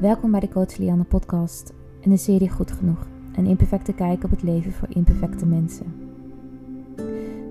Welkom 0.00 0.30
bij 0.30 0.40
de 0.40 0.48
Coach 0.48 0.76
Lianne 0.76 1.04
podcast 1.04 1.72
en 2.00 2.10
de 2.10 2.16
serie 2.16 2.50
Goed 2.50 2.72
Genoeg. 2.72 3.06
Een 3.36 3.46
imperfecte 3.46 3.92
kijk 3.92 4.24
op 4.24 4.30
het 4.30 4.42
leven 4.42 4.72
voor 4.72 4.88
imperfecte 4.90 5.46
mensen. 5.46 5.94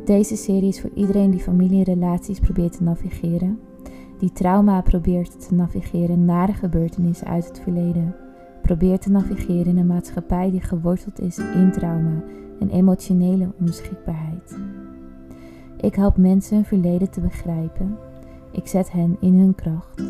Deze 0.06 0.36
serie 0.36 0.68
is 0.68 0.82
voor 0.82 0.90
iedereen 0.96 1.32
die 1.32 1.40
familie 1.40 1.78
en 1.78 1.94
relaties 1.94 2.40
probeert 2.40 2.78
te 2.78 2.84
navigeren, 2.84 3.60
die 4.20 4.32
trauma 4.32 4.82
probeert 4.82 5.48
te 5.48 5.54
navigeren 5.54 6.26
na 6.26 6.46
de 6.46 6.54
gebeurtenissen 6.54 7.28
uit 7.28 7.48
het 7.48 7.60
verleden, 7.60 8.16
probeert 8.62 9.02
te 9.02 9.12
navigeren 9.12 9.66
in 9.66 9.78
een 9.78 9.88
maatschappij 9.88 10.52
die 10.52 10.62
geworteld 10.62 11.20
is 11.20 11.38
in 11.38 11.72
trauma 11.72 12.24
en 12.60 12.70
emotionele 12.70 13.52
onbeschikbaarheid. 13.60 14.58
Ik 15.78 15.96
help 15.96 16.18
mensen 16.18 16.56
hun 16.56 16.66
verleden 16.66 17.10
te 17.10 17.22
begrijpen. 17.22 17.98
Ik 18.52 18.68
zet 18.68 18.92
hen 18.92 19.18
in 19.20 19.34
hun 19.34 19.56
kracht 19.56 20.02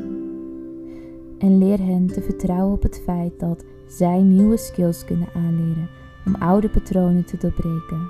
en 1.39 1.57
leer 1.57 1.79
hen 1.79 2.07
te 2.07 2.21
vertrouwen 2.21 2.73
op 2.73 2.83
het 2.83 3.01
feit 3.03 3.39
dat 3.39 3.63
zij 3.87 4.21
nieuwe 4.21 4.57
skills 4.57 5.05
kunnen 5.05 5.27
aanleren 5.33 5.89
om 6.25 6.35
oude 6.35 6.69
patronen 6.69 7.25
te 7.25 7.37
doorbreken. 7.37 8.09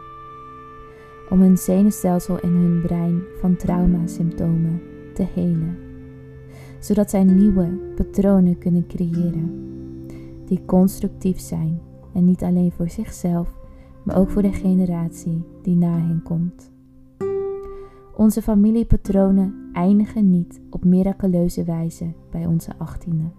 Om 1.30 1.42
hun 1.42 1.58
zenuwstelsel 1.58 2.40
en 2.40 2.50
hun 2.50 2.82
brein 2.82 3.22
van 3.40 3.56
traumasymptomen 3.56 4.82
te 5.14 5.26
helen, 5.34 5.78
zodat 6.80 7.10
zij 7.10 7.24
nieuwe 7.24 7.68
patronen 7.96 8.58
kunnen 8.58 8.88
creëren 8.88 9.68
die 10.46 10.66
constructief 10.66 11.40
zijn 11.40 11.82
en 12.14 12.26
niet 12.26 12.44
alleen 12.44 12.72
voor 12.72 12.90
zichzelf, 12.90 13.58
maar 14.04 14.18
ook 14.18 14.30
voor 14.30 14.42
de 14.42 14.54
generatie 14.54 15.44
die 15.62 15.76
na 15.76 15.92
hen 15.92 16.22
komt. 16.24 16.72
Onze 18.16 18.42
familiepatronen 18.42 19.59
eindigen 19.74 20.30
niet 20.30 20.62
op 20.70 20.84
miraculeuze 20.84 21.64
wijze 21.64 22.14
bij 22.32 22.46
onze 22.46 22.72
achttiende. 22.78 23.30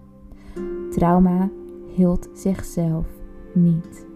Trauma 0.91 1.51
hield 1.95 2.29
zichzelf 2.33 3.07
niet. 3.55 4.07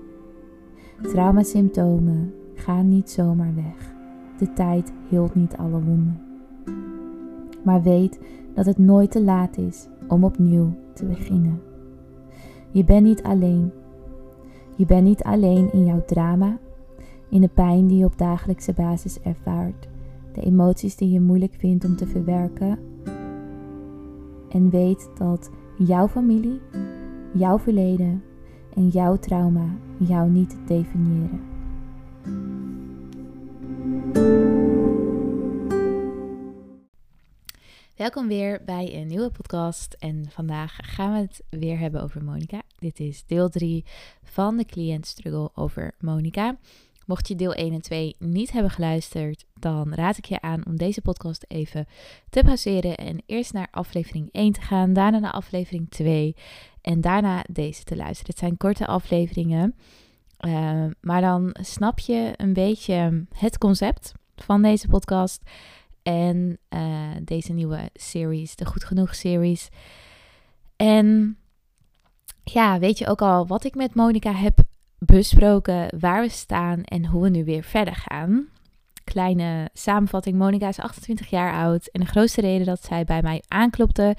Traumasymptomen 1.03 2.35
gaan 2.55 2.89
niet 2.89 3.11
zomaar 3.11 3.55
weg. 3.55 3.95
De 4.39 4.53
tijd 4.53 4.93
hield 5.09 5.35
niet 5.35 5.57
alle 5.57 5.83
wonden. 5.83 6.21
Maar 7.65 7.83
weet 7.83 8.21
dat 8.55 8.67
het 8.67 8.79
nooit 8.79 9.11
te 9.11 9.23
laat 9.23 9.57
is 9.57 9.89
om 10.09 10.25
opnieuw 10.25 10.73
te 10.95 11.05
beginnen. 11.05 11.61
Je 12.71 12.85
bent 12.85 13.05
niet 13.05 13.23
alleen. 13.23 13.73
Je 14.77 14.87
bent 14.87 15.05
niet 15.05 15.23
alleen 15.23 15.73
in 15.73 15.85
jouw 15.85 16.05
drama, 16.05 16.59
in 17.29 17.41
de 17.41 17.49
pijn 17.49 17.87
die 17.87 17.99
je 17.99 18.05
op 18.05 18.19
dagelijkse 18.19 18.73
basis 18.73 19.21
ervaart 19.21 19.89
de 20.35 20.41
emoties 20.41 20.97
die 20.97 21.11
je 21.11 21.21
moeilijk 21.21 21.55
vindt 21.59 21.85
om 21.85 21.97
te 21.97 22.07
verwerken. 22.07 22.79
En 24.49 24.71
weet 24.71 25.11
dat 25.19 25.51
jouw 25.79 26.09
familie, 26.09 26.61
jouw 27.33 27.59
verleden 27.59 28.23
en 28.75 28.89
jouw 28.89 29.17
trauma 29.17 29.77
jou 29.99 30.31
niet 30.31 30.57
definiëren. 30.67 31.41
Welkom 37.97 38.29
weer 38.29 38.63
bij 38.65 38.95
een 38.95 39.07
nieuwe 39.07 39.31
podcast 39.31 39.97
en 39.99 40.25
vandaag 40.31 40.79
gaan 40.83 41.13
we 41.13 41.19
het 41.19 41.43
weer 41.51 41.79
hebben 41.79 42.03
over 42.03 42.25
Monica. 42.25 42.63
Dit 42.79 43.01
is 43.01 43.25
deel 43.27 43.49
3 43.49 43.85
van 44.23 44.57
de 44.57 44.65
cliënt 44.65 45.07
struggle 45.07 45.51
over 45.55 45.95
Monica. 45.99 46.57
Mocht 47.07 47.29
je 47.29 47.35
deel 47.35 47.55
1 47.55 47.73
en 47.73 47.81
2 47.81 48.17
niet 48.19 48.53
hebben 48.53 48.71
geluisterd, 48.71 49.45
dan 49.59 49.95
raad 49.95 50.17
ik 50.17 50.25
je 50.25 50.41
aan 50.41 50.67
om 50.67 50.77
deze 50.77 51.01
podcast 51.01 51.45
even 51.49 51.87
te 52.31 52.43
pauzeren 52.45 52.97
en 52.97 53.23
eerst 53.27 53.53
naar 53.53 53.69
aflevering 53.71 54.29
1 54.33 54.53
te 54.53 54.61
gaan, 54.61 54.93
daarna 54.93 55.19
naar 55.19 55.33
aflevering 55.33 55.91
2 55.91 56.37
en 56.81 57.01
daarna 57.01 57.45
deze 57.51 57.85
te 57.85 57.97
luisteren. 57.97 58.31
Het 58.31 58.39
zijn 58.39 58.57
korte 58.57 58.87
afleveringen, 58.87 59.75
uh, 60.41 60.85
maar 61.01 61.21
dan 61.21 61.57
snap 61.61 61.99
je 61.99 62.33
een 62.37 62.53
beetje 62.53 63.27
het 63.37 63.59
concept 63.59 64.13
van 64.37 64.63
deze 64.63 64.89
podcast 64.89 65.43
en 66.03 66.59
uh, 66.71 67.11
deze 67.23 67.53
nieuwe 67.53 67.91
series, 67.95 68.57
de 68.57 68.67
Goed 68.67 68.85
Genoeg 68.85 69.15
series. 69.15 69.69
En 70.77 71.39
ja, 72.45 72.79
weet 72.79 72.99
je 72.99 73.07
ook 73.07 73.23
al 73.23 73.47
wat 73.47 73.65
ik 73.65 73.75
met 73.75 73.95
Monica 73.95 74.33
heb 74.33 74.64
besproken 75.05 75.99
waar 75.99 76.23
we 76.23 76.29
staan 76.29 76.83
en 76.83 77.07
hoe 77.07 77.23
we 77.23 77.29
nu 77.29 77.45
weer 77.45 77.63
verder 77.63 77.95
gaan. 77.95 78.49
Kleine 79.05 79.71
samenvatting: 79.73 80.37
Monica 80.37 80.69
is 80.69 80.79
28 80.79 81.31
jaar 81.31 81.55
oud 81.55 81.87
en 81.87 82.01
de 82.01 82.07
grootste 82.07 82.41
reden 82.41 82.67
dat 82.67 82.85
zij 82.85 83.05
bij 83.05 83.23
mij 83.23 83.43
aanklopte 83.49 84.17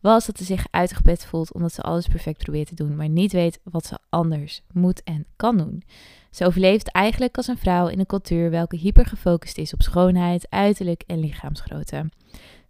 was 0.00 0.26
dat 0.26 0.38
ze 0.38 0.44
zich 0.44 0.66
uitgeput 0.70 1.24
voelt 1.24 1.52
omdat 1.52 1.72
ze 1.72 1.82
alles 1.82 2.06
perfect 2.06 2.42
probeert 2.42 2.68
te 2.68 2.74
doen, 2.74 2.96
maar 2.96 3.08
niet 3.08 3.32
weet 3.32 3.60
wat 3.62 3.86
ze 3.86 3.98
anders 4.08 4.62
moet 4.72 5.02
en 5.02 5.26
kan 5.36 5.56
doen. 5.56 5.82
Ze 6.30 6.46
overleeft 6.46 6.90
eigenlijk 6.90 7.36
als 7.36 7.46
een 7.46 7.58
vrouw 7.58 7.86
in 7.86 7.98
een 7.98 8.06
cultuur 8.06 8.50
welke 8.50 8.76
hyper 8.76 9.06
gefocust 9.06 9.58
is 9.58 9.72
op 9.72 9.82
schoonheid, 9.82 10.46
uiterlijk 10.50 11.02
en 11.06 11.18
lichaamsgrootte. 11.18 12.10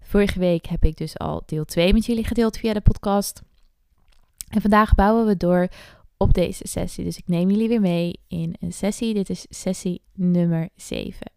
Vorige 0.01 0.39
week 0.39 0.67
heb 0.67 0.85
ik 0.85 0.97
dus 0.97 1.19
al 1.19 1.43
deel 1.47 1.65
2 1.65 1.93
met 1.93 2.07
jullie 2.07 2.25
gedeeld 2.25 2.57
via 2.57 2.73
de 2.73 2.81
podcast. 2.81 3.43
En 4.49 4.61
vandaag 4.61 4.95
bouwen 4.95 5.27
we 5.27 5.37
door 5.37 5.69
op 6.17 6.35
deze 6.35 6.69
sessie. 6.69 7.05
Dus 7.05 7.19
ik 7.19 7.29
neem 7.29 7.51
jullie 7.51 7.69
weer 7.69 7.81
mee 7.81 8.21
in 8.29 8.57
een 8.61 8.73
sessie. 8.73 9.15
Dit 9.15 9.31
is 9.31 9.47
sessie 9.49 10.03
nummer 10.15 10.69
7. 10.77 11.35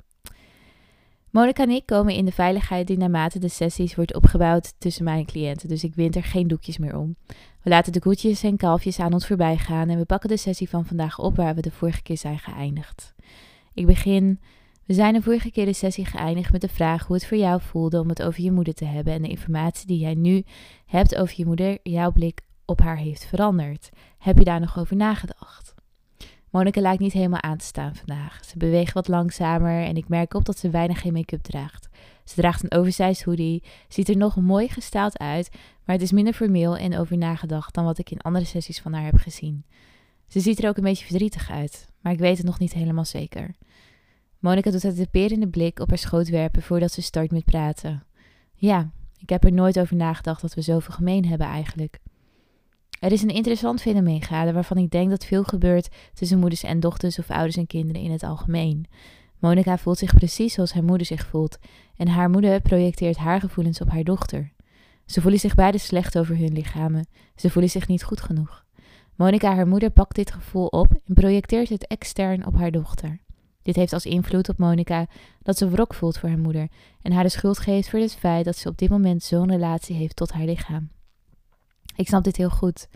Monika 1.29 1.63
en 1.63 1.69
ik 1.69 1.85
komen 1.85 2.13
in 2.13 2.25
de 2.25 2.31
veiligheid 2.31 2.87
die 2.87 2.97
naarmate 2.97 3.39
de 3.39 3.49
sessies 3.49 3.95
wordt 3.95 4.15
opgebouwd 4.15 4.73
tussen 4.77 5.03
mijn 5.03 5.25
cliënten. 5.25 5.69
Dus 5.69 5.83
ik 5.83 5.95
wint 5.95 6.15
er 6.15 6.23
geen 6.23 6.47
doekjes 6.47 6.77
meer 6.77 6.97
om. 6.97 7.15
We 7.61 7.69
laten 7.69 7.91
de 7.91 7.99
koetjes 7.99 8.43
en 8.43 8.57
kalfjes 8.57 8.99
aan 8.99 9.13
ons 9.13 9.27
voorbij 9.27 9.57
gaan 9.57 9.89
en 9.89 9.97
we 9.97 10.05
pakken 10.05 10.29
de 10.29 10.37
sessie 10.37 10.69
van 10.69 10.85
vandaag 10.85 11.19
op 11.19 11.35
waar 11.35 11.55
we 11.55 11.61
de 11.61 11.71
vorige 11.71 12.01
keer 12.01 12.17
zijn 12.17 12.39
geëindigd. 12.39 13.13
Ik 13.73 13.85
begin. 13.85 14.39
We 14.85 14.93
zijn 14.93 15.13
de 15.13 15.21
vorige 15.21 15.51
keer 15.51 15.65
de 15.65 15.73
sessie 15.73 16.05
geëindigd 16.05 16.51
met 16.51 16.61
de 16.61 16.69
vraag 16.69 17.05
hoe 17.07 17.15
het 17.15 17.25
voor 17.25 17.37
jou 17.37 17.61
voelde 17.61 17.99
om 17.99 18.09
het 18.09 18.23
over 18.23 18.43
je 18.43 18.51
moeder 18.51 18.73
te 18.73 18.85
hebben 18.85 19.13
en 19.13 19.21
de 19.21 19.29
informatie 19.29 19.87
die 19.87 19.99
jij 19.99 20.15
nu 20.15 20.43
hebt 20.85 21.15
over 21.15 21.33
je 21.37 21.45
moeder, 21.45 21.77
jouw 21.83 22.11
blik 22.11 22.41
op 22.69 22.81
haar 22.81 22.97
heeft 22.97 23.25
veranderd. 23.25 23.89
Heb 24.17 24.37
je 24.37 24.43
daar 24.43 24.59
nog 24.59 24.79
over 24.79 24.95
nagedacht? 24.95 25.73
Monika 26.49 26.81
lijkt 26.81 27.01
niet 27.01 27.13
helemaal 27.13 27.41
aan 27.41 27.57
te 27.57 27.65
staan 27.65 27.95
vandaag. 27.95 28.45
Ze 28.45 28.57
beweegt 28.57 28.93
wat 28.93 29.07
langzamer 29.07 29.83
en 29.83 29.97
ik 29.97 30.07
merk 30.07 30.33
op 30.33 30.45
dat 30.45 30.57
ze 30.57 30.69
weinig 30.69 31.01
geen 31.01 31.13
make-up 31.13 31.41
draagt. 31.41 31.89
Ze 32.23 32.35
draagt 32.35 32.63
een 32.63 32.79
oversized 32.79 33.23
hoodie, 33.23 33.63
ziet 33.87 34.09
er 34.09 34.17
nog 34.17 34.35
mooi 34.35 34.67
gesteld 34.67 35.19
uit, 35.19 35.49
maar 35.85 35.95
het 35.95 36.03
is 36.03 36.11
minder 36.11 36.33
formeel 36.33 36.77
en 36.77 36.97
over 36.97 37.17
nagedacht 37.17 37.73
dan 37.73 37.83
wat 37.83 37.97
ik 37.97 38.11
in 38.11 38.21
andere 38.21 38.45
sessies 38.45 38.79
van 38.79 38.93
haar 38.93 39.05
heb 39.05 39.17
gezien. 39.17 39.65
Ze 40.27 40.39
ziet 40.39 40.63
er 40.63 40.69
ook 40.69 40.77
een 40.77 40.83
beetje 40.83 41.05
verdrietig 41.05 41.51
uit, 41.51 41.87
maar 42.01 42.13
ik 42.13 42.19
weet 42.19 42.37
het 42.37 42.45
nog 42.45 42.59
niet 42.59 42.73
helemaal 42.73 43.05
zeker. 43.05 43.55
Monika 44.39 44.71
doet 44.71 44.81
het 44.81 44.95
typerende 44.95 45.47
blik 45.47 45.79
op 45.79 45.89
haar 45.89 45.97
schoot 45.97 46.29
werpen 46.29 46.61
voordat 46.61 46.91
ze 46.91 47.01
start 47.01 47.31
met 47.31 47.45
praten. 47.45 48.03
Ja, 48.55 48.89
ik 49.17 49.29
heb 49.29 49.43
er 49.43 49.51
nooit 49.51 49.79
over 49.79 49.95
nagedacht 49.95 50.41
dat 50.41 50.53
we 50.53 50.61
zoveel 50.61 50.93
gemeen 50.93 51.25
hebben 51.25 51.47
eigenlijk. 51.47 51.99
Er 52.99 53.11
is 53.11 53.21
een 53.21 53.29
interessant 53.29 53.81
fenomeen 53.81 54.21
gaande 54.21 54.53
waarvan 54.53 54.77
ik 54.77 54.91
denk 54.91 55.09
dat 55.09 55.25
veel 55.25 55.43
gebeurt 55.43 55.89
tussen 56.13 56.39
moeders 56.39 56.63
en 56.63 56.79
dochters 56.79 57.19
of 57.19 57.29
ouders 57.29 57.57
en 57.57 57.67
kinderen 57.67 58.01
in 58.01 58.11
het 58.11 58.23
algemeen. 58.23 58.85
Monica 59.39 59.77
voelt 59.77 59.97
zich 59.97 60.13
precies 60.13 60.53
zoals 60.53 60.73
haar 60.73 60.83
moeder 60.83 61.07
zich 61.07 61.25
voelt 61.25 61.57
en 61.97 62.07
haar 62.07 62.29
moeder 62.29 62.61
projecteert 62.61 63.17
haar 63.17 63.39
gevoelens 63.39 63.81
op 63.81 63.89
haar 63.89 64.03
dochter. 64.03 64.51
Ze 65.05 65.21
voelen 65.21 65.39
zich 65.39 65.55
beide 65.55 65.77
slecht 65.77 66.17
over 66.17 66.37
hun 66.37 66.53
lichamen. 66.53 67.07
Ze 67.35 67.49
voelen 67.49 67.71
zich 67.71 67.87
niet 67.87 68.03
goed 68.03 68.21
genoeg. 68.21 68.65
Monica, 69.15 69.55
haar 69.55 69.67
moeder, 69.67 69.89
pakt 69.89 70.15
dit 70.15 70.31
gevoel 70.31 70.65
op 70.65 70.91
en 71.05 71.13
projecteert 71.13 71.69
het 71.69 71.87
extern 71.87 72.45
op 72.45 72.55
haar 72.55 72.71
dochter. 72.71 73.19
Dit 73.61 73.75
heeft 73.75 73.93
als 73.93 74.05
invloed 74.05 74.49
op 74.49 74.57
Monica 74.57 75.07
dat 75.41 75.57
ze 75.57 75.69
wrok 75.69 75.93
voelt 75.93 76.17
voor 76.17 76.29
haar 76.29 76.39
moeder 76.39 76.67
en 77.01 77.11
haar 77.11 77.23
de 77.23 77.29
schuld 77.29 77.59
geeft 77.59 77.89
voor 77.89 77.99
het 77.99 78.15
feit 78.15 78.45
dat 78.45 78.55
ze 78.55 78.69
op 78.69 78.77
dit 78.77 78.89
moment 78.89 79.23
zo'n 79.23 79.51
relatie 79.51 79.95
heeft 79.95 80.15
tot 80.15 80.31
haar 80.31 80.45
lichaam. 80.45 80.89
Ik 81.99 82.07
snap 82.07 82.23
dit 82.23 82.37
heel 82.37 82.49
goed. 82.49 82.87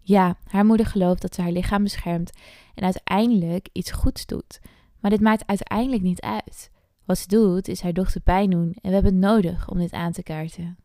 Ja, 0.00 0.36
haar 0.46 0.64
moeder 0.64 0.86
gelooft 0.86 1.22
dat 1.22 1.34
ze 1.34 1.42
haar 1.42 1.52
lichaam 1.52 1.82
beschermt 1.82 2.30
en 2.74 2.84
uiteindelijk 2.84 3.68
iets 3.72 3.90
goeds 3.90 4.26
doet. 4.26 4.60
Maar 5.00 5.10
dit 5.10 5.20
maakt 5.20 5.46
uiteindelijk 5.46 6.02
niet 6.02 6.20
uit. 6.20 6.70
Wat 7.04 7.18
ze 7.18 7.28
doet, 7.28 7.68
is 7.68 7.80
haar 7.80 7.92
dochter 7.92 8.20
pijn 8.20 8.50
doen 8.50 8.74
en 8.80 8.88
we 8.88 8.94
hebben 8.94 9.12
het 9.12 9.20
nodig 9.20 9.68
om 9.68 9.78
dit 9.78 9.92
aan 9.92 10.12
te 10.12 10.22
kaarten. 10.22 10.76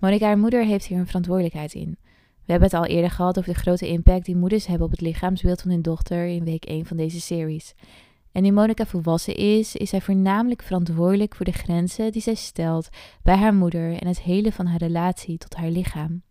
Monika, 0.00 0.26
haar 0.26 0.38
moeder, 0.38 0.64
heeft 0.64 0.86
hier 0.86 0.98
een 0.98 1.06
verantwoordelijkheid 1.06 1.74
in. 1.74 1.98
We 2.44 2.52
hebben 2.52 2.68
het 2.68 2.78
al 2.78 2.86
eerder 2.86 3.10
gehad 3.10 3.38
over 3.38 3.52
de 3.52 3.58
grote 3.58 3.88
impact 3.88 4.24
die 4.24 4.36
moeders 4.36 4.66
hebben 4.66 4.86
op 4.86 4.92
het 4.92 5.00
lichaamsbeeld 5.00 5.60
van 5.60 5.70
hun 5.70 5.82
dochter 5.82 6.26
in 6.26 6.44
week 6.44 6.64
1 6.64 6.86
van 6.86 6.96
deze 6.96 7.20
series. 7.20 7.74
En 8.32 8.42
nu 8.42 8.52
Monica 8.52 8.86
volwassen 8.86 9.36
is, 9.36 9.76
is 9.76 9.90
zij 9.90 10.00
voornamelijk 10.00 10.62
verantwoordelijk 10.62 11.34
voor 11.34 11.46
de 11.46 11.52
grenzen 11.52 12.12
die 12.12 12.22
zij 12.22 12.34
stelt 12.34 12.88
bij 13.22 13.36
haar 13.36 13.54
moeder 13.54 13.92
en 13.92 14.06
het 14.06 14.20
hele 14.20 14.52
van 14.52 14.66
haar 14.66 14.78
relatie 14.78 15.38
tot 15.38 15.54
haar 15.54 15.70
lichaam. 15.70 16.22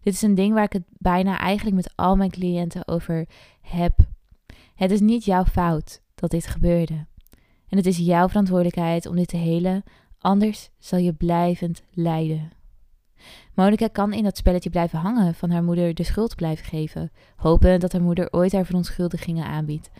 Dit 0.00 0.14
is 0.14 0.22
een 0.22 0.34
ding 0.34 0.54
waar 0.54 0.64
ik 0.64 0.72
het 0.72 0.84
bijna 0.88 1.38
eigenlijk 1.38 1.76
met 1.76 1.92
al 1.94 2.16
mijn 2.16 2.30
cliënten 2.30 2.88
over 2.88 3.26
heb. 3.60 3.98
Het 4.74 4.90
is 4.90 5.00
niet 5.00 5.24
jouw 5.24 5.44
fout 5.44 6.00
dat 6.14 6.30
dit 6.30 6.46
gebeurde. 6.46 7.06
En 7.68 7.76
het 7.76 7.86
is 7.86 7.96
jouw 7.96 8.28
verantwoordelijkheid 8.28 9.06
om 9.06 9.16
dit 9.16 9.28
te 9.28 9.36
helen, 9.36 9.82
anders 10.18 10.70
zal 10.78 10.98
je 10.98 11.12
blijvend 11.12 11.82
lijden. 11.90 12.50
Monica 13.54 13.88
kan 13.88 14.12
in 14.12 14.22
dat 14.22 14.36
spelletje 14.36 14.70
blijven 14.70 14.98
hangen, 14.98 15.34
van 15.34 15.50
haar 15.50 15.62
moeder 15.62 15.94
de 15.94 16.04
schuld 16.04 16.36
blijven 16.36 16.66
geven, 16.66 17.10
hopen 17.36 17.80
dat 17.80 17.92
haar 17.92 18.02
moeder 18.02 18.32
ooit 18.32 18.52
haar 18.52 18.64
verontschuldigingen 18.64 19.46
aanbiedt. 19.46 19.90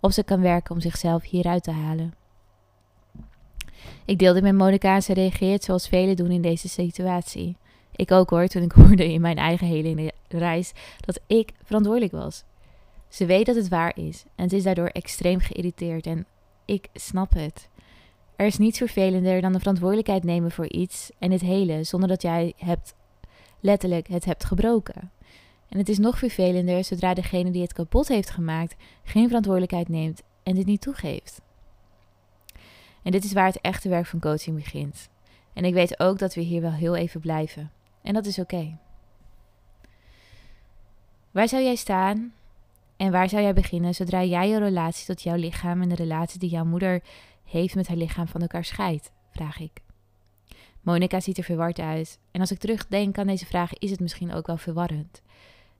Of 0.00 0.12
ze 0.12 0.22
kan 0.22 0.40
werken 0.40 0.74
om 0.74 0.80
zichzelf 0.80 1.22
hieruit 1.22 1.62
te 1.62 1.70
halen. 1.70 2.14
Ik 4.04 4.18
deelde 4.18 4.42
met 4.42 4.54
Monica 4.54 4.94
en 4.94 5.02
ze 5.02 5.14
reageert 5.14 5.64
zoals 5.64 5.88
velen 5.88 6.16
doen 6.16 6.30
in 6.30 6.42
deze 6.42 6.68
situatie. 6.68 7.56
Ik 7.96 8.10
ook 8.10 8.30
hoor, 8.30 8.46
toen 8.46 8.62
ik 8.62 8.72
hoorde 8.82 9.12
in 9.12 9.20
mijn 9.20 9.36
eigen 9.36 9.66
hele 9.66 10.12
reis 10.28 10.72
dat 11.00 11.20
ik 11.26 11.52
verantwoordelijk 11.64 12.12
was. 12.12 12.44
Ze 13.08 13.26
weet 13.26 13.46
dat 13.46 13.56
het 13.56 13.68
waar 13.68 13.96
is 13.96 14.24
en 14.34 14.48
ze 14.48 14.56
is 14.56 14.62
daardoor 14.62 14.86
extreem 14.86 15.40
geïrriteerd 15.40 16.06
en 16.06 16.26
ik 16.64 16.88
snap 16.94 17.32
het. 17.34 17.68
Er 18.36 18.46
is 18.46 18.58
niets 18.58 18.78
vervelender 18.78 19.40
dan 19.40 19.52
de 19.52 19.58
verantwoordelijkheid 19.58 20.24
nemen 20.24 20.50
voor 20.50 20.68
iets 20.68 21.10
en 21.18 21.30
het 21.30 21.40
hele 21.40 21.84
zonder 21.84 22.08
dat 22.08 22.22
jij 22.22 22.52
hebt 22.56 22.94
letterlijk 23.60 24.08
het 24.08 24.24
hebt 24.24 24.44
gebroken. 24.44 25.10
En 25.68 25.78
het 25.78 25.88
is 25.88 25.98
nog 25.98 26.18
vervelender 26.18 26.84
zodra 26.84 27.14
degene 27.14 27.50
die 27.50 27.62
het 27.62 27.72
kapot 27.72 28.08
heeft 28.08 28.30
gemaakt 28.30 28.76
geen 29.04 29.26
verantwoordelijkheid 29.26 29.88
neemt 29.88 30.22
en 30.42 30.54
dit 30.54 30.66
niet 30.66 30.80
toegeeft. 30.80 31.40
En 33.02 33.12
dit 33.12 33.24
is 33.24 33.32
waar 33.32 33.46
het 33.46 33.60
echte 33.60 33.88
werk 33.88 34.06
van 34.06 34.20
coaching 34.20 34.56
begint. 34.56 35.08
En 35.52 35.64
ik 35.64 35.74
weet 35.74 36.00
ook 36.00 36.18
dat 36.18 36.34
we 36.34 36.40
hier 36.40 36.60
wel 36.60 36.72
heel 36.72 36.96
even 36.96 37.20
blijven. 37.20 37.70
En 38.06 38.14
dat 38.14 38.26
is 38.26 38.38
oké. 38.38 38.78
Waar 41.30 41.48
zou 41.48 41.62
jij 41.62 41.74
staan 41.74 42.32
en 42.96 43.10
waar 43.10 43.28
zou 43.28 43.42
jij 43.42 43.54
beginnen 43.54 43.94
zodra 43.94 44.24
jij 44.24 44.48
je 44.48 44.58
relatie 44.58 45.06
tot 45.06 45.22
jouw 45.22 45.36
lichaam 45.36 45.82
en 45.82 45.88
de 45.88 45.94
relatie 45.94 46.38
die 46.38 46.50
jouw 46.50 46.64
moeder 46.64 47.02
heeft 47.44 47.74
met 47.74 47.88
haar 47.88 47.96
lichaam 47.96 48.28
van 48.28 48.40
elkaar 48.40 48.64
scheidt? 48.64 49.12
Vraag 49.30 49.58
ik. 49.58 49.80
Monica 50.80 51.20
ziet 51.20 51.38
er 51.38 51.44
verward 51.44 51.78
uit. 51.78 52.18
En 52.30 52.40
als 52.40 52.50
ik 52.50 52.58
terugdenk 52.58 53.18
aan 53.18 53.26
deze 53.26 53.46
vraag, 53.46 53.74
is 53.74 53.90
het 53.90 54.00
misschien 54.00 54.32
ook 54.32 54.46
wel 54.46 54.56
verwarrend. 54.56 55.22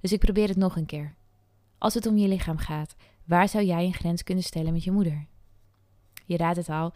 Dus 0.01 0.13
ik 0.13 0.21
probeer 0.21 0.49
het 0.49 0.57
nog 0.57 0.77
een 0.77 0.87
keer. 0.87 1.15
Als 1.79 1.95
het 1.95 2.07
om 2.07 2.17
je 2.17 2.29
lichaam 2.29 2.59
gaat, 2.59 2.97
waar 3.25 3.49
zou 3.49 3.65
jij 3.65 3.85
een 3.85 3.95
grens 3.95 4.23
kunnen 4.23 4.45
stellen 4.45 4.73
met 4.73 4.85
je 4.85 4.91
moeder? 4.93 5.27
Je 6.25 6.37
raadt 6.37 6.57
het 6.57 6.69
al. 6.69 6.93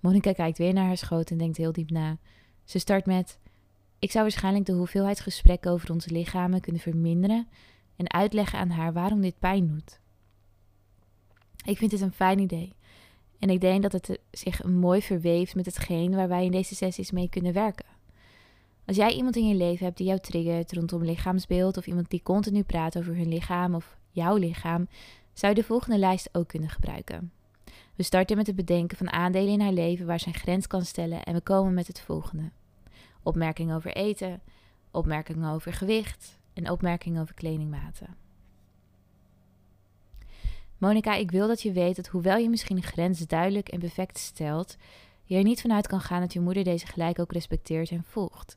Monica 0.00 0.32
kijkt 0.32 0.58
weer 0.58 0.72
naar 0.72 0.86
haar 0.86 0.96
schoot 0.96 1.30
en 1.30 1.38
denkt 1.38 1.56
heel 1.56 1.72
diep 1.72 1.90
na. 1.90 2.18
Ze 2.64 2.78
start 2.78 3.06
met: 3.06 3.38
Ik 4.02 4.10
zou 4.10 4.24
waarschijnlijk 4.24 4.66
de 4.66 4.72
hoeveelheid 4.72 5.20
gesprekken 5.20 5.70
over 5.70 5.90
onze 5.90 6.10
lichamen 6.10 6.60
kunnen 6.60 6.80
verminderen 6.80 7.48
en 7.96 8.12
uitleggen 8.12 8.58
aan 8.58 8.70
haar 8.70 8.92
waarom 8.92 9.20
dit 9.20 9.38
pijn 9.38 9.66
doet. 9.66 10.00
Ik 11.64 11.76
vind 11.76 11.90
dit 11.90 12.00
een 12.00 12.12
fijn 12.12 12.38
idee. 12.38 12.72
En 13.38 13.50
ik 13.50 13.60
denk 13.60 13.82
dat 13.82 13.92
het 13.92 14.18
zich 14.30 14.64
mooi 14.64 15.02
verweeft 15.02 15.54
met 15.54 15.66
hetgeen 15.66 16.14
waar 16.14 16.28
wij 16.28 16.44
in 16.44 16.50
deze 16.50 16.74
sessies 16.74 17.10
mee 17.10 17.28
kunnen 17.28 17.52
werken. 17.52 17.86
Als 18.86 18.96
jij 18.96 19.12
iemand 19.12 19.36
in 19.36 19.48
je 19.48 19.54
leven 19.54 19.84
hebt 19.84 19.96
die 19.96 20.06
jou 20.06 20.18
triggert 20.18 20.72
rondom 20.72 21.04
lichaamsbeeld 21.04 21.76
of 21.76 21.86
iemand 21.86 22.10
die 22.10 22.22
continu 22.22 22.62
praat 22.62 22.98
over 22.98 23.16
hun 23.16 23.28
lichaam 23.28 23.74
of 23.74 23.96
jouw 24.10 24.36
lichaam, 24.36 24.88
zou 25.32 25.54
je 25.54 25.60
de 25.60 25.66
volgende 25.66 25.98
lijst 25.98 26.28
ook 26.32 26.48
kunnen 26.48 26.70
gebruiken. 26.70 27.32
We 27.96 28.02
starten 28.02 28.36
met 28.36 28.46
het 28.46 28.56
bedenken 28.56 28.96
van 28.96 29.10
aandelen 29.10 29.52
in 29.52 29.60
haar 29.60 29.72
leven 29.72 30.06
waar 30.06 30.22
een 30.26 30.34
grens 30.34 30.66
kan 30.66 30.84
stellen 30.84 31.22
en 31.22 31.34
we 31.34 31.40
komen 31.40 31.74
met 31.74 31.86
het 31.86 32.00
volgende. 32.00 32.50
Opmerkingen 33.22 33.76
over 33.76 33.92
eten, 33.92 34.40
opmerkingen 34.90 35.50
over 35.50 35.72
gewicht 35.72 36.38
en 36.52 36.70
opmerkingen 36.70 37.20
over 37.20 37.34
kledingmaten. 37.34 38.16
Monica, 40.78 41.14
ik 41.14 41.30
wil 41.30 41.46
dat 41.46 41.62
je 41.62 41.72
weet 41.72 41.96
dat 41.96 42.06
hoewel 42.06 42.36
je 42.36 42.48
misschien 42.48 42.76
een 42.76 42.82
grens 42.82 43.26
duidelijk 43.26 43.68
en 43.68 43.78
perfect 43.78 44.18
stelt, 44.18 44.76
je 45.24 45.36
er 45.36 45.42
niet 45.42 45.60
vanuit 45.60 45.86
kan 45.86 46.00
gaan 46.00 46.20
dat 46.20 46.32
je 46.32 46.40
moeder 46.40 46.64
deze 46.64 46.86
gelijk 46.86 47.18
ook 47.18 47.32
respecteert 47.32 47.90
en 47.90 48.04
volgt. 48.04 48.56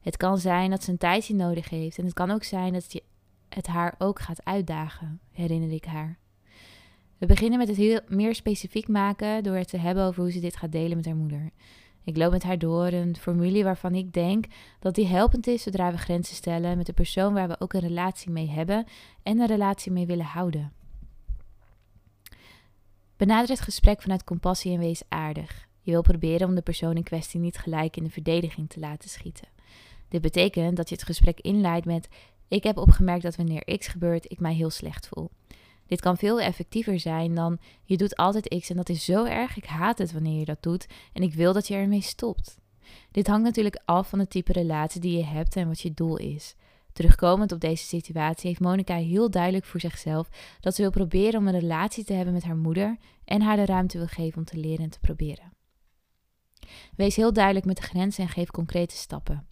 Het 0.00 0.16
kan 0.16 0.38
zijn 0.38 0.70
dat 0.70 0.82
ze 0.82 0.90
een 0.90 0.98
tijdje 0.98 1.34
nodig 1.34 1.68
heeft 1.68 1.98
en 1.98 2.04
het 2.04 2.14
kan 2.14 2.30
ook 2.30 2.44
zijn 2.44 2.72
dat 2.72 2.92
je 2.92 3.02
het 3.48 3.66
haar 3.66 3.94
ook 3.98 4.20
gaat 4.20 4.44
uitdagen, 4.44 5.20
herinner 5.32 5.72
ik 5.72 5.84
haar. 5.84 6.18
We 7.18 7.26
beginnen 7.26 7.58
met 7.58 7.68
het 7.68 7.76
heel 7.76 8.00
meer 8.08 8.34
specifiek 8.34 8.88
maken 8.88 9.42
door 9.42 9.56
het 9.56 9.68
te 9.68 9.78
hebben 9.78 10.04
over 10.04 10.22
hoe 10.22 10.32
ze 10.32 10.40
dit 10.40 10.56
gaat 10.56 10.72
delen 10.72 10.96
met 10.96 11.06
haar 11.06 11.16
moeder. 11.16 11.50
Ik 12.04 12.16
loop 12.16 12.32
met 12.32 12.42
haar 12.42 12.58
door 12.58 12.86
een 12.86 13.16
formule 13.16 13.62
waarvan 13.62 13.94
ik 13.94 14.12
denk 14.12 14.44
dat 14.78 14.94
die 14.94 15.06
helpend 15.06 15.46
is 15.46 15.62
zodra 15.62 15.90
we 15.90 15.98
grenzen 15.98 16.34
stellen 16.34 16.76
met 16.76 16.86
de 16.86 16.92
persoon 16.92 17.34
waar 17.34 17.48
we 17.48 17.60
ook 17.60 17.72
een 17.72 17.80
relatie 17.80 18.30
mee 18.30 18.48
hebben 18.48 18.86
en 19.22 19.38
een 19.38 19.46
relatie 19.46 19.92
mee 19.92 20.06
willen 20.06 20.24
houden. 20.24 20.72
Benader 23.16 23.48
het 23.48 23.60
gesprek 23.60 24.02
vanuit 24.02 24.24
compassie 24.24 24.72
en 24.72 24.78
wees 24.78 25.02
aardig. 25.08 25.68
Je 25.80 25.90
wil 25.90 26.02
proberen 26.02 26.48
om 26.48 26.54
de 26.54 26.62
persoon 26.62 26.96
in 26.96 27.02
kwestie 27.02 27.40
niet 27.40 27.58
gelijk 27.58 27.96
in 27.96 28.04
de 28.04 28.10
verdediging 28.10 28.70
te 28.70 28.80
laten 28.80 29.08
schieten. 29.08 29.48
Dit 30.08 30.20
betekent 30.20 30.76
dat 30.76 30.88
je 30.88 30.94
het 30.94 31.04
gesprek 31.04 31.40
inleidt 31.40 31.86
met: 31.86 32.08
Ik 32.48 32.62
heb 32.62 32.76
opgemerkt 32.76 33.22
dat 33.22 33.36
wanneer 33.36 33.78
X 33.78 33.86
gebeurt, 33.86 34.30
ik 34.30 34.40
mij 34.40 34.54
heel 34.54 34.70
slecht 34.70 35.08
voel. 35.08 35.30
Dit 35.90 36.00
kan 36.00 36.16
veel 36.16 36.40
effectiever 36.40 37.00
zijn 37.00 37.34
dan 37.34 37.58
je 37.84 37.96
doet 37.96 38.16
altijd 38.16 38.58
X 38.60 38.70
en 38.70 38.76
dat 38.76 38.88
is 38.88 39.04
zo 39.04 39.24
erg, 39.24 39.56
ik 39.56 39.64
haat 39.64 39.98
het 39.98 40.12
wanneer 40.12 40.38
je 40.38 40.44
dat 40.44 40.62
doet 40.62 40.86
en 41.12 41.22
ik 41.22 41.34
wil 41.34 41.52
dat 41.52 41.68
je 41.68 41.74
ermee 41.74 42.00
stopt. 42.00 42.58
Dit 43.10 43.26
hangt 43.26 43.44
natuurlijk 43.44 43.80
af 43.84 44.08
van 44.08 44.18
het 44.18 44.30
type 44.30 44.52
relatie 44.52 45.00
die 45.00 45.16
je 45.16 45.24
hebt 45.24 45.56
en 45.56 45.68
wat 45.68 45.80
je 45.80 45.94
doel 45.94 46.16
is. 46.16 46.54
Terugkomend 46.92 47.52
op 47.52 47.60
deze 47.60 47.84
situatie 47.84 48.48
heeft 48.48 48.60
Monica 48.60 48.94
heel 48.94 49.30
duidelijk 49.30 49.64
voor 49.64 49.80
zichzelf 49.80 50.28
dat 50.60 50.74
ze 50.74 50.82
wil 50.82 50.90
proberen 50.90 51.40
om 51.40 51.46
een 51.46 51.58
relatie 51.58 52.04
te 52.04 52.12
hebben 52.12 52.34
met 52.34 52.44
haar 52.44 52.56
moeder 52.56 52.96
en 53.24 53.42
haar 53.42 53.56
de 53.56 53.64
ruimte 53.64 53.98
wil 53.98 54.06
geven 54.06 54.38
om 54.38 54.44
te 54.44 54.56
leren 54.56 54.84
en 54.84 54.90
te 54.90 55.00
proberen. 55.00 55.52
Wees 56.96 57.16
heel 57.16 57.32
duidelijk 57.32 57.66
met 57.66 57.76
de 57.76 57.82
grenzen 57.82 58.24
en 58.24 58.30
geef 58.30 58.50
concrete 58.50 58.96
stappen. 58.96 59.46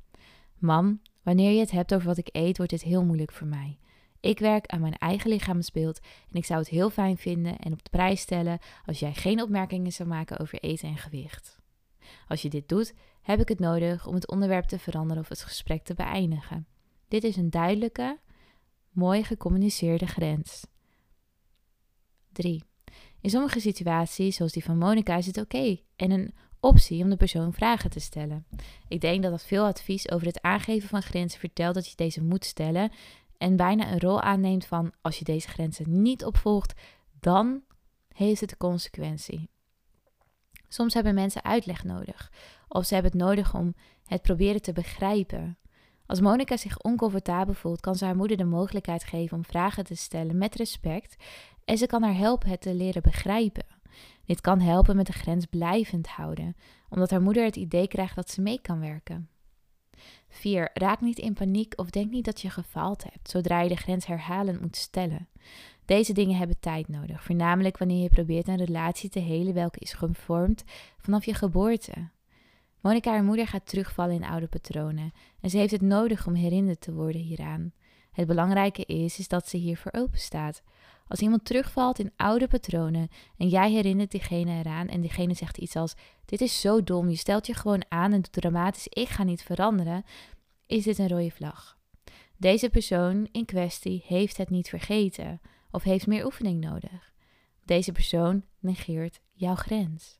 Mam, 0.59 1.01
wanneer 1.23 1.53
je 1.53 1.61
het 1.61 1.71
hebt 1.71 1.95
over 1.95 2.07
wat 2.07 2.19
ik 2.19 2.29
eet, 2.33 2.57
wordt 2.57 2.73
dit 2.73 2.83
heel 2.83 3.05
moeilijk 3.05 3.33
voor 3.33 3.47
mij. 3.47 3.79
Ik 4.21 4.39
werk 4.39 4.67
aan 4.67 4.81
mijn 4.81 4.99
eigen 4.99 5.31
lichaamsbeeld 5.31 6.01
en 6.31 6.37
ik 6.37 6.45
zou 6.45 6.59
het 6.59 6.69
heel 6.69 6.91
fijn 6.91 7.17
vinden 7.17 7.59
en 7.59 7.73
op 7.73 7.83
de 7.83 7.91
prijs 7.91 8.21
stellen 8.21 8.59
als 8.87 8.99
jij 8.99 9.15
geen 9.15 9.43
opmerkingen 9.43 9.93
zou 9.93 10.09
maken 10.09 10.39
over 10.39 10.59
eten 10.61 10.89
en 10.89 10.97
gewicht. 10.97 11.59
Als 12.29 12.43
je 12.43 12.49
dit 12.49 12.69
doet, 12.69 12.95
heb 13.23 13.41
ik 13.41 13.49
het 13.49 13.59
nodig 13.59 14.07
om 14.07 14.15
het 14.15 14.29
onderwerp 14.29 14.65
te 14.65 14.79
veranderen 14.79 15.23
of 15.23 15.29
het 15.29 15.43
gesprek 15.43 15.85
te 15.85 15.95
beëindigen. 15.95 16.67
Dit 17.09 17.25
is 17.25 17.37
een 17.37 17.51
duidelijke, 17.51 18.19
mooi 18.91 19.25
gecommuniceerde 19.25 20.07
grens. 20.07 20.67
3. 22.33 22.63
In 23.21 23.31
sommige 23.31 23.61
situaties, 23.61 24.37
zoals 24.37 24.53
die 24.53 24.65
van 24.65 24.79
Monica, 24.79 25.17
is 25.17 25.27
het 25.27 25.39
oké 25.39 25.79
en 25.97 26.11
een 26.11 26.35
optie 26.61 27.03
om 27.03 27.11
de 27.11 27.17
persoon 27.17 27.53
vragen 27.53 27.91
te 27.91 28.01
stellen. 28.01 28.47
Ik 28.89 29.01
denk 29.01 29.23
dat 29.23 29.31
dat 29.31 29.45
veel 29.45 29.65
advies 29.65 30.11
over 30.11 30.27
het 30.27 30.43
aangeven 30.43 30.89
van 30.89 31.03
grenzen 31.03 31.41
vertelt 31.41 31.75
dat 31.75 31.89
je 31.89 31.97
deze 31.97 32.23
moet 32.23 32.45
stellen 32.45 32.91
en 33.39 33.57
bijna 33.57 33.93
een 33.93 34.01
rol 34.01 34.21
aanneemt 34.21 34.67
van 34.67 34.93
als 35.01 35.19
je 35.19 35.25
deze 35.25 35.49
grenzen 35.49 36.03
niet 36.03 36.25
opvolgt, 36.25 36.81
dan 37.21 37.63
heeft 38.13 38.41
het 38.41 38.51
de 38.51 38.57
consequentie. 38.57 39.51
Soms 40.69 40.95
hebben 40.95 41.15
mensen 41.15 41.45
uitleg 41.45 41.85
nodig 41.85 42.33
of 42.69 42.87
ze 42.87 42.95
hebben 42.95 43.13
het 43.13 43.21
nodig 43.21 43.55
om 43.55 43.75
het 44.05 44.23
proberen 44.23 44.63
te 44.63 44.73
begrijpen. 44.73 45.59
Als 46.07 46.21
Monica 46.21 46.57
zich 46.57 46.79
oncomfortabel 46.79 47.55
voelt, 47.55 47.81
kan 47.81 47.95
ze 47.95 48.05
haar 48.05 48.17
moeder 48.17 48.37
de 48.37 48.45
mogelijkheid 48.45 49.05
geven 49.05 49.37
om 49.37 49.45
vragen 49.45 49.85
te 49.85 49.95
stellen 49.95 50.39
met 50.39 50.55
respect 50.55 51.17
en 51.65 51.79
ze 51.79 51.87
kan 51.87 52.03
haar 52.03 52.17
helpen 52.17 52.51
het 52.51 52.61
te 52.61 52.75
leren 52.75 53.03
begrijpen. 53.03 53.67
Dit 54.25 54.41
kan 54.41 54.61
helpen 54.61 54.97
met 54.97 55.07
de 55.07 55.13
grens 55.13 55.47
blijvend 55.47 56.07
houden, 56.09 56.57
omdat 56.89 57.11
haar 57.11 57.23
moeder 57.23 57.45
het 57.45 57.57
idee 57.57 57.89
krijgt 57.89 58.17
dat 58.17 58.31
ze 58.31 58.41
mee 58.41 58.61
kan 58.61 58.81
werken. 58.81 59.29
4. 60.29 60.71
Raak 60.75 61.01
niet 61.01 61.19
in 61.19 61.33
paniek 61.33 61.73
of 61.77 61.91
denk 61.91 62.11
niet 62.11 62.25
dat 62.25 62.41
je 62.41 62.51
gefaald 62.51 63.05
hebt 63.05 63.31
zodra 63.31 63.61
je 63.61 63.69
de 63.69 63.77
grens 63.77 64.07
herhalend 64.07 64.61
moet 64.61 64.77
stellen. 64.77 65.29
Deze 65.85 66.13
dingen 66.13 66.37
hebben 66.37 66.61
tijd 66.61 66.89
nodig, 66.89 67.23
voornamelijk 67.23 67.79
wanneer 67.79 68.03
je 68.03 68.09
probeert 68.09 68.49
een 68.49 68.65
relatie 68.65 69.11
te 69.11 69.19
helen 69.19 69.55
welke 69.55 69.79
is 69.79 69.93
gevormd 69.93 70.65
vanaf 70.99 71.25
je 71.25 71.35
geboorte. 71.35 72.09
Monica, 72.81 73.11
haar 73.11 73.25
moeder, 73.25 73.47
gaat 73.47 73.67
terugvallen 73.67 74.15
in 74.15 74.25
oude 74.25 74.47
patronen 74.47 75.13
en 75.41 75.51
ze 75.51 75.57
heeft 75.59 75.73
het 75.73 75.81
nodig 75.81 76.27
om 76.27 76.35
herinnerd 76.35 76.81
te 76.81 76.93
worden 76.93 77.21
hieraan. 77.21 77.73
Het 78.19 78.27
belangrijke 78.27 78.85
is, 78.85 79.19
is 79.19 79.29
dat 79.29 79.49
ze 79.49 79.57
hiervoor 79.57 79.93
open 79.93 80.19
staat. 80.19 80.63
Als 81.09 81.21
iemand 81.21 81.45
terugvalt 81.45 81.99
in 81.99 82.13
oude 82.17 82.49
patronen 82.49 83.09
en 83.37 83.49
jij 83.49 83.71
herinnert 83.71 84.11
diegene 84.11 84.59
eraan 84.59 84.89
en 84.89 85.01
diegene 85.01 85.35
zegt 85.35 85.59
iets 85.59 85.77
als: 85.77 85.95
Dit 86.25 86.41
is 86.41 86.61
zo 86.61 86.83
dom, 86.83 87.09
je 87.09 87.17
stelt 87.17 87.47
je 87.47 87.55
gewoon 87.55 87.85
aan 87.89 88.13
en 88.13 88.21
doet 88.21 88.33
dramatisch, 88.33 88.89
ik 88.89 89.09
ga 89.09 89.23
niet 89.23 89.43
veranderen, 89.43 90.05
is 90.67 90.85
dit 90.85 90.99
een 90.99 91.09
rode 91.09 91.31
vlag. 91.31 91.79
Deze 92.37 92.71
persoon 92.71 93.29
in 93.33 93.45
kwestie 93.45 94.05
heeft 94.07 94.37
het 94.37 94.51
niet 94.51 94.69
vergeten 94.69 95.41
of 95.71 95.83
heeft 95.83 96.07
meer 96.07 96.25
oefening 96.25 96.61
nodig. 96.61 97.13
Deze 97.65 97.93
persoon 97.93 98.45
negeert 98.59 99.21
jouw 99.33 99.55
grens. 99.55 100.19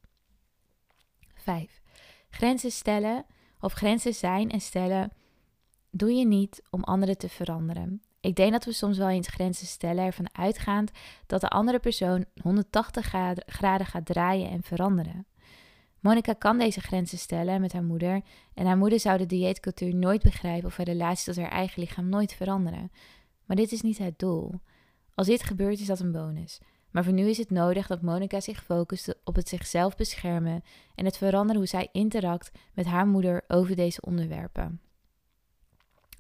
5. 1.35 1.81
Grenzen 2.31 2.73
stellen 2.73 3.27
of 3.61 3.73
grenzen 3.73 4.15
zijn 4.15 4.51
en 4.51 4.61
stellen 4.61 5.13
doe 5.91 6.13
je 6.13 6.27
niet 6.27 6.63
om 6.71 6.85
anderen 6.85 7.19
te 7.19 7.29
veranderen. 7.29 8.03
Ik 8.21 8.37
denk 8.37 8.53
dat 8.53 8.65
we 8.65 8.73
soms 8.73 8.99
wel 8.99 9.09
eens 9.09 9.29
grenzen 9.29 9.67
stellen 9.67 10.05
ervan 10.05 10.29
uitgaand 10.33 10.91
dat 11.27 11.41
de 11.41 11.49
andere 11.49 11.79
persoon 11.79 12.25
180 12.43 13.07
graden 13.47 13.87
gaat 13.87 14.07
draaien 14.07 14.51
en 14.51 14.63
veranderen. 14.63 15.27
Monica 16.01 16.33
kan 16.33 16.59
deze 16.59 16.81
grenzen 16.81 17.19
stellen 17.19 17.61
met 17.61 17.73
haar 17.73 17.85
moeder 17.85 18.23
en 18.55 18.67
haar 18.67 18.77
moeder 18.77 19.01
zou 19.01 19.19
de 19.19 19.27
dieetcultuur 19.27 19.95
nooit 19.95 20.23
begrijpen 20.23 20.69
of 20.69 20.77
haar 20.77 20.87
relatie 20.87 21.25
tot 21.25 21.43
haar 21.43 21.53
eigen 21.53 21.81
lichaam 21.81 22.09
nooit 22.09 22.33
veranderen. 22.33 22.93
Maar 23.45 23.57
dit 23.57 23.73
is 23.73 23.81
niet 23.81 23.99
het 23.99 24.19
doel. 24.19 24.61
Als 25.15 25.27
dit 25.27 25.43
gebeurt 25.43 25.81
is 25.81 25.87
dat 25.87 26.01
een 26.01 26.13
bonus. 26.13 26.59
Maar 26.91 27.05
voor 27.05 27.13
nu 27.13 27.29
is 27.29 27.39
het 27.39 27.51
nodig 27.51 27.87
dat 27.87 28.03
Monica 28.03 28.41
zich 28.41 28.65
focust 28.65 29.15
op 29.25 29.35
het 29.35 29.49
zichzelf 29.49 29.97
beschermen 29.97 30.63
en 30.95 31.05
het 31.05 31.17
veranderen 31.17 31.57
hoe 31.57 31.67
zij 31.67 31.89
interact 31.93 32.51
met 32.75 32.87
haar 32.87 33.07
moeder 33.07 33.45
over 33.49 33.77
deze 33.77 34.01
onderwerpen. 34.01 34.81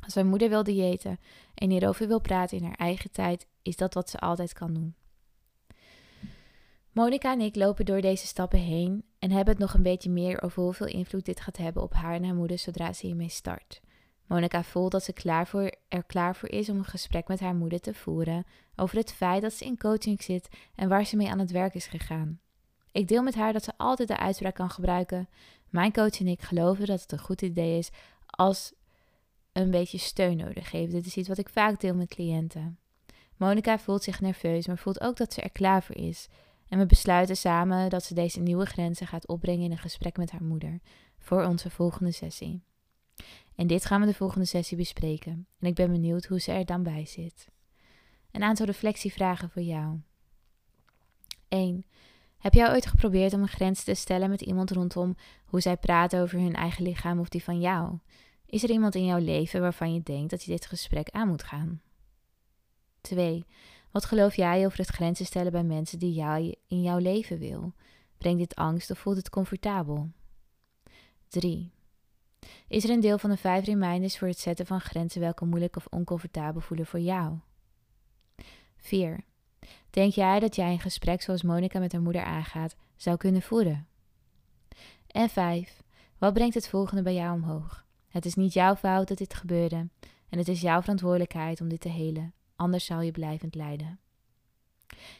Als 0.00 0.14
haar 0.14 0.26
moeder 0.26 0.48
wil 0.48 0.62
diëten 0.62 1.20
en 1.54 1.70
hierover 1.70 2.08
wil 2.08 2.20
praten 2.20 2.58
in 2.58 2.64
haar 2.64 2.76
eigen 2.76 3.10
tijd, 3.10 3.46
is 3.62 3.76
dat 3.76 3.94
wat 3.94 4.10
ze 4.10 4.18
altijd 4.18 4.52
kan 4.52 4.74
doen. 4.74 4.94
Monica 6.92 7.32
en 7.32 7.40
ik 7.40 7.56
lopen 7.56 7.84
door 7.84 8.00
deze 8.00 8.26
stappen 8.26 8.58
heen 8.58 9.04
en 9.18 9.30
hebben 9.30 9.54
het 9.54 9.62
nog 9.62 9.74
een 9.74 9.82
beetje 9.82 10.10
meer 10.10 10.42
over 10.42 10.62
hoeveel 10.62 10.86
invloed 10.86 11.24
dit 11.24 11.40
gaat 11.40 11.56
hebben 11.56 11.82
op 11.82 11.94
haar 11.94 12.14
en 12.14 12.24
haar 12.24 12.34
moeder 12.34 12.58
zodra 12.58 12.92
ze 12.92 13.06
hiermee 13.06 13.28
start. 13.28 13.80
Monica 14.26 14.62
voelt 14.62 14.92
dat 14.92 15.04
ze 15.04 15.12
klaar 15.12 15.46
voor, 15.46 15.72
er 15.88 16.04
klaar 16.04 16.36
voor 16.36 16.48
is 16.48 16.68
om 16.68 16.76
een 16.76 16.84
gesprek 16.84 17.28
met 17.28 17.40
haar 17.40 17.54
moeder 17.54 17.80
te 17.80 17.94
voeren 17.94 18.44
over 18.76 18.96
het 18.96 19.12
feit 19.12 19.42
dat 19.42 19.52
ze 19.52 19.64
in 19.64 19.78
coaching 19.78 20.22
zit 20.22 20.48
en 20.74 20.88
waar 20.88 21.04
ze 21.04 21.16
mee 21.16 21.30
aan 21.30 21.38
het 21.38 21.50
werk 21.50 21.74
is 21.74 21.86
gegaan. 21.86 22.40
Ik 22.92 23.08
deel 23.08 23.22
met 23.22 23.34
haar 23.34 23.52
dat 23.52 23.64
ze 23.64 23.72
altijd 23.76 24.08
de 24.08 24.18
uitspraak 24.18 24.54
kan 24.54 24.70
gebruiken. 24.70 25.28
Mijn 25.68 25.92
coach 25.92 26.20
en 26.20 26.26
ik 26.26 26.42
geloven 26.42 26.86
dat 26.86 27.00
het 27.00 27.12
een 27.12 27.18
goed 27.18 27.42
idee 27.42 27.78
is 27.78 27.90
als 28.26 28.72
een 29.60 29.70
beetje 29.70 29.98
steun 29.98 30.36
nodig 30.36 30.70
heeft. 30.70 30.92
Dit 30.92 31.06
is 31.06 31.16
iets 31.16 31.28
wat 31.28 31.38
ik 31.38 31.48
vaak 31.48 31.80
deel 31.80 31.94
met 31.94 32.08
cliënten. 32.08 32.78
Monica 33.36 33.78
voelt 33.78 34.02
zich 34.02 34.20
nerveus, 34.20 34.66
maar 34.66 34.78
voelt 34.78 35.00
ook 35.00 35.16
dat 35.16 35.32
ze 35.32 35.40
er 35.40 35.50
klaar 35.50 35.82
voor 35.82 35.96
is. 35.96 36.28
En 36.68 36.78
we 36.78 36.86
besluiten 36.86 37.36
samen 37.36 37.90
dat 37.90 38.04
ze 38.04 38.14
deze 38.14 38.40
nieuwe 38.40 38.66
grenzen 38.66 39.06
gaat 39.06 39.26
opbrengen 39.26 39.64
in 39.64 39.70
een 39.70 39.78
gesprek 39.78 40.16
met 40.16 40.30
haar 40.30 40.42
moeder 40.42 40.80
voor 41.18 41.44
onze 41.44 41.70
volgende 41.70 42.12
sessie. 42.12 42.62
En 43.54 43.66
dit 43.66 43.84
gaan 43.84 44.00
we 44.00 44.06
de 44.06 44.14
volgende 44.14 44.46
sessie 44.46 44.76
bespreken. 44.76 45.46
En 45.58 45.68
ik 45.68 45.74
ben 45.74 45.90
benieuwd 45.90 46.24
hoe 46.24 46.40
ze 46.40 46.52
er 46.52 46.64
dan 46.64 46.82
bij 46.82 47.06
zit. 47.06 47.48
Een 48.30 48.42
aantal 48.42 48.66
reflectievragen 48.66 49.50
voor 49.50 49.62
jou. 49.62 50.00
1. 51.48 51.84
Heb 52.38 52.54
jij 52.54 52.70
ooit 52.70 52.86
geprobeerd 52.86 53.32
om 53.32 53.42
een 53.42 53.48
grens 53.48 53.84
te 53.84 53.94
stellen 53.94 54.30
met 54.30 54.40
iemand 54.40 54.70
rondom 54.70 55.16
hoe 55.44 55.60
zij 55.60 55.76
praten 55.76 56.20
over 56.20 56.38
hun 56.38 56.54
eigen 56.54 56.82
lichaam 56.84 57.18
of 57.18 57.28
die 57.28 57.44
van 57.44 57.60
jou? 57.60 57.98
Is 58.50 58.62
er 58.62 58.70
iemand 58.70 58.94
in 58.94 59.04
jouw 59.04 59.18
leven 59.18 59.60
waarvan 59.60 59.94
je 59.94 60.02
denkt 60.02 60.30
dat 60.30 60.42
je 60.42 60.50
dit 60.50 60.66
gesprek 60.66 61.10
aan 61.10 61.28
moet 61.28 61.42
gaan? 61.42 61.82
2. 63.00 63.44
Wat 63.90 64.04
geloof 64.04 64.36
jij 64.36 64.64
over 64.66 64.78
het 64.78 64.88
grenzen 64.88 65.26
stellen 65.26 65.52
bij 65.52 65.62
mensen 65.62 65.98
die 65.98 66.12
jij 66.12 66.56
in 66.66 66.82
jouw 66.82 66.98
leven 66.98 67.38
wil? 67.38 67.72
Brengt 68.18 68.38
dit 68.38 68.54
angst 68.54 68.90
of 68.90 68.98
voelt 68.98 69.16
het 69.16 69.30
comfortabel? 69.30 70.10
3. 71.28 71.72
Is 72.68 72.84
er 72.84 72.90
een 72.90 73.00
deel 73.00 73.18
van 73.18 73.30
de 73.30 73.36
vijf 73.36 73.64
reminders 73.64 74.18
voor 74.18 74.28
het 74.28 74.38
zetten 74.38 74.66
van 74.66 74.80
grenzen 74.80 75.20
welke 75.20 75.44
moeilijk 75.44 75.76
of 75.76 75.86
oncomfortabel 75.86 76.60
voelen 76.60 76.86
voor 76.86 77.00
jou? 77.00 77.38
4. 78.76 79.20
Denk 79.90 80.12
jij 80.12 80.40
dat 80.40 80.56
jij 80.56 80.72
een 80.72 80.80
gesprek 80.80 81.22
zoals 81.22 81.42
Monica 81.42 81.78
met 81.78 81.92
haar 81.92 82.02
moeder 82.02 82.22
aangaat 82.22 82.76
zou 82.96 83.16
kunnen 83.16 83.42
voeren? 83.42 83.88
En 85.06 85.28
5. 85.28 85.82
Wat 86.18 86.32
brengt 86.34 86.54
het 86.54 86.68
volgende 86.68 87.02
bij 87.02 87.14
jou 87.14 87.34
omhoog? 87.34 87.86
Het 88.08 88.24
is 88.24 88.34
niet 88.34 88.52
jouw 88.52 88.76
fout 88.76 89.08
dat 89.08 89.18
dit 89.18 89.34
gebeurde 89.34 89.88
en 90.28 90.38
het 90.38 90.48
is 90.48 90.60
jouw 90.60 90.80
verantwoordelijkheid 90.80 91.60
om 91.60 91.68
dit 91.68 91.80
te 91.80 91.88
helen, 91.88 92.34
anders 92.56 92.84
zal 92.84 93.00
je 93.00 93.10
blijvend 93.10 93.54
lijden. 93.54 93.98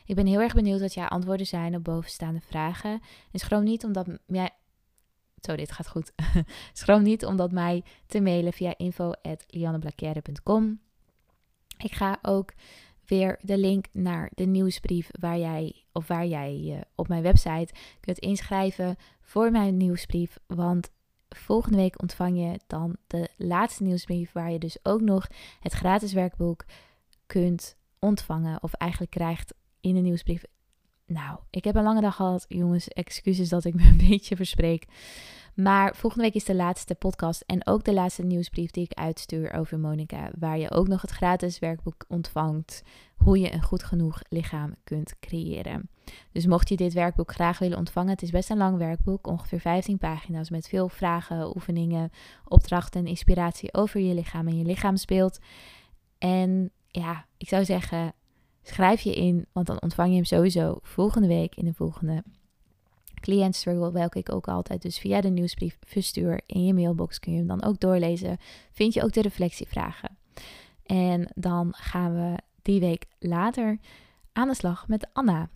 Ik 0.05 0.15
ben 0.15 0.27
heel 0.27 0.41
erg 0.41 0.55
benieuwd 0.55 0.81
wat 0.81 0.95
jouw 0.95 1.09
antwoorden 1.09 1.47
zijn 1.47 1.77
op 1.77 1.85
bovenstaande 1.85 2.41
vragen 2.41 3.01
en 3.33 3.39
schroom 3.39 3.65
niet 3.65 3.85
omdat 3.85 4.07
jij 4.27 4.51
zo, 5.41 5.57
dit 5.57 5.73
gaat 5.73 5.89
goed. 5.89 6.13
Schroom 6.73 7.03
niet 7.03 7.25
om 7.25 7.37
dat 7.37 7.53
mij 7.53 7.85
te 8.07 8.21
mailen 8.21 8.53
via 8.53 8.75
info.lianneblakere.com. 8.77 10.81
Ik 11.77 11.93
ga 11.93 12.19
ook 12.23 12.53
weer 13.05 13.39
de 13.43 13.59
link 13.59 13.87
naar 13.93 14.31
de 14.35 14.45
nieuwsbrief 14.45 15.11
waar 15.21 15.39
jij 15.39 15.85
of 15.93 16.07
waar 16.07 16.27
jij 16.27 16.59
je 16.59 16.87
op 16.95 17.09
mijn 17.09 17.23
website 17.23 17.75
kunt 18.01 18.19
inschrijven 18.19 18.97
voor 19.21 19.51
mijn 19.51 19.77
nieuwsbrief. 19.77 20.39
Want 20.47 20.91
volgende 21.29 21.79
week 21.79 22.01
ontvang 22.01 22.39
je 22.39 22.61
dan 22.67 22.97
de 23.07 23.29
laatste 23.37 23.83
nieuwsbrief 23.83 24.33
waar 24.33 24.51
je 24.51 24.59
dus 24.59 24.79
ook 24.83 25.01
nog 25.01 25.27
het 25.61 25.73
gratis 25.73 26.13
werkboek 26.13 26.65
kunt 27.27 27.77
ontvangen 27.99 28.63
of 28.63 28.73
eigenlijk 28.73 29.11
krijgt 29.11 29.55
in 29.81 29.95
de 29.95 30.01
nieuwsbrief 30.01 30.45
nou, 31.09 31.39
ik 31.51 31.65
heb 31.65 31.75
een 31.75 31.83
lange 31.83 32.01
dag 32.01 32.17
gehad, 32.17 32.45
jongens. 32.49 32.89
Excuses 32.89 33.49
dat 33.49 33.65
ik 33.65 33.75
me 33.75 33.83
een 33.91 34.09
beetje 34.09 34.37
verspreek. 34.37 34.87
Maar 35.55 35.97
volgende 35.97 36.25
week 36.25 36.35
is 36.35 36.45
de 36.45 36.55
laatste 36.55 36.95
podcast 36.95 37.43
en 37.47 37.67
ook 37.67 37.85
de 37.85 37.93
laatste 37.93 38.23
nieuwsbrief 38.23 38.71
die 38.71 38.85
ik 38.85 38.99
uitstuur 38.99 39.53
over 39.53 39.79
Monica. 39.79 40.31
Waar 40.39 40.59
je 40.59 40.71
ook 40.71 40.89
nog 40.89 41.03
het 41.03 41.11
gratis 41.11 41.59
werkboek 41.59 42.05
ontvangt. 42.09 42.83
Hoe 43.17 43.39
je 43.39 43.53
een 43.53 43.63
goed 43.63 43.83
genoeg 43.83 44.23
lichaam 44.29 44.75
kunt 44.85 45.19
creëren. 45.21 45.91
Dus 46.33 46.47
mocht 46.47 46.69
je 46.69 46.77
dit 46.77 46.93
werkboek 46.93 47.33
graag 47.33 47.59
willen 47.59 47.79
ontvangen, 47.79 48.11
het 48.11 48.23
is 48.23 48.31
best 48.31 48.51
een 48.51 48.57
lang 48.57 48.77
werkboek. 48.77 49.27
Ongeveer 49.27 49.61
15 49.61 49.99
pagina's 49.99 50.51
met 50.51 50.69
veel 50.69 50.89
vragen, 50.89 51.57
oefeningen, 51.57 52.11
opdrachten 52.45 53.01
en 53.01 53.07
inspiratie 53.07 53.75
over 53.75 54.01
je 54.01 54.15
lichaam 54.15 54.49
en 54.49 54.59
je 54.59 54.65
lichaamsbeeld. 54.65 55.39
En 56.19 56.71
ja, 56.89 57.27
ik 57.37 57.49
zou 57.49 57.65
zeggen, 57.65 58.13
Schrijf 58.69 59.01
je 59.01 59.15
in, 59.15 59.47
want 59.53 59.67
dan 59.67 59.83
ontvang 59.83 60.09
je 60.09 60.15
hem 60.15 60.25
sowieso 60.25 60.79
volgende 60.83 61.29
week 61.29 61.55
in 61.55 61.65
de 61.65 61.73
volgende 61.73 62.23
client 63.21 63.55
struggle, 63.55 63.93
welke 63.93 64.19
ik 64.19 64.33
ook 64.33 64.49
altijd 64.49 64.83
dus 64.83 64.99
via 64.99 65.21
de 65.21 65.29
nieuwsbrief 65.29 65.79
verstuur. 65.81 66.41
In 66.47 66.65
je 66.65 66.75
mailbox 66.75 67.19
kun 67.19 67.33
je 67.33 67.39
hem 67.39 67.47
dan 67.47 67.65
ook 67.65 67.81
doorlezen. 67.81 68.37
Vind 68.73 68.95
je 68.95 69.03
ook 69.03 69.13
de 69.13 69.23
reflectievragen. 69.23 70.17
En 70.83 71.29
dan 71.35 71.75
gaan 71.77 72.15
we 72.15 72.39
die 72.63 72.81
week 72.81 73.07
later 73.19 73.79
aan 74.33 74.49
de 74.49 74.55
slag 74.55 74.89
met 74.89 75.09
Anna. 75.13 75.49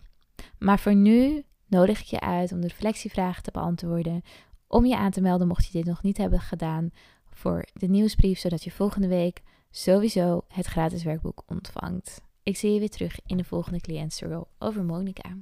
Maar 0.59 0.79
voor 0.79 0.95
nu 0.95 1.43
nodig 1.67 1.99
ik 1.99 2.05
je 2.05 2.19
uit 2.19 2.51
om 2.51 2.61
de 2.61 2.67
reflectievragen 2.67 3.43
te 3.43 3.51
beantwoorden. 3.51 4.21
Om 4.67 4.85
je 4.85 4.97
aan 4.97 5.11
te 5.11 5.21
melden 5.21 5.47
mocht 5.47 5.65
je 5.65 5.71
dit 5.71 5.85
nog 5.85 6.03
niet 6.03 6.17
hebben 6.17 6.39
gedaan 6.39 6.89
voor 7.29 7.65
de 7.73 7.87
nieuwsbrief, 7.87 8.39
zodat 8.39 8.63
je 8.63 8.71
volgende 8.71 9.07
week 9.07 9.41
sowieso 9.71 10.43
het 10.47 10.65
gratis 10.65 11.03
werkboek 11.03 11.43
ontvangt. 11.47 12.21
Ik 12.43 12.57
zie 12.57 12.71
je 12.73 12.79
weer 12.79 12.89
terug 12.89 13.19
in 13.25 13.37
de 13.37 13.43
volgende 13.43 13.81
cliëntstruggle 13.81 14.47
over 14.59 14.83
Monica. 14.83 15.37